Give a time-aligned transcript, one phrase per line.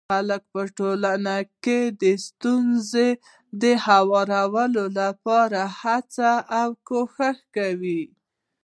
[0.09, 3.07] خلک په ټولنه کي د ستونزو
[3.61, 4.65] د هواري
[4.99, 8.01] لپاره هڅه او کوښښ کوي.